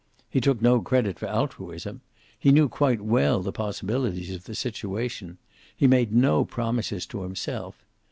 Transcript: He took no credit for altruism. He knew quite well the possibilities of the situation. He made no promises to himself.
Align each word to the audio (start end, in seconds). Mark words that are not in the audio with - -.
He 0.31 0.41
took 0.41 0.63
no 0.63 0.81
credit 0.81 1.19
for 1.19 1.27
altruism. 1.27 2.01
He 2.39 2.51
knew 2.51 2.67
quite 2.67 3.01
well 3.01 3.43
the 3.43 3.51
possibilities 3.51 4.33
of 4.33 4.45
the 4.45 4.55
situation. 4.55 5.37
He 5.77 5.85
made 5.85 6.11
no 6.11 6.43
promises 6.43 7.05
to 7.05 7.21
himself. 7.21 7.85